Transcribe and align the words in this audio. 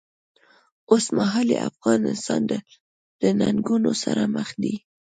اوسمهالی 0.91 1.55
افغان 1.69 1.99
انسان 2.11 2.41
له 3.21 3.29
ننګونو 3.39 3.91
سره 4.03 4.23
مخ 4.35 4.49
دی. 4.61 4.75